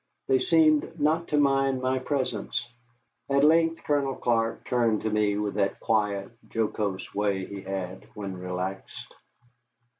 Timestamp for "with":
5.37-5.53